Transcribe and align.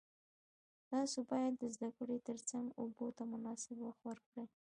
تاسو 0.91 1.17
باید 1.31 1.53
د 1.57 1.63
زده 1.75 1.89
کړې 1.97 2.17
ترڅنګ 2.27 2.65
لوبو 2.77 3.07
ته 3.17 3.23
مناسب 3.31 3.77
وخت 3.81 4.01
ورکړئ. 4.09 4.45